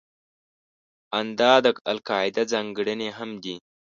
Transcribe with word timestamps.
ان 1.17 1.27
دا 1.39 1.53
د 1.65 1.67
القاعده 1.91 2.43
ځانګړنې 2.51 3.09
هم 3.17 3.29
دي. 3.43 3.55